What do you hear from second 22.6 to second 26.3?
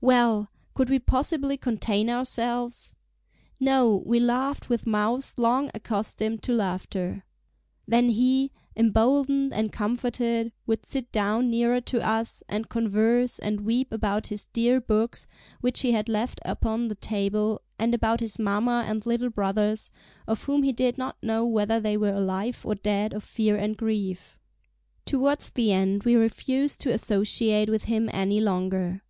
or dead of fear and grief. Towards the end we